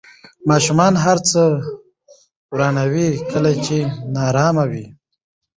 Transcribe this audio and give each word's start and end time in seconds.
ماشومان 0.49 0.93
هر 1.05 1.17
څه 1.29 1.41
ورانوي 2.51 3.09
کله 3.31 3.51
چې 3.65 3.77
نارامه 4.15 4.65
وي. 4.71 4.85